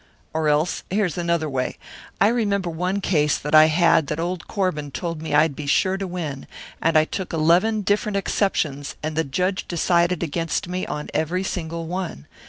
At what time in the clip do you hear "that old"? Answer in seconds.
4.07-4.47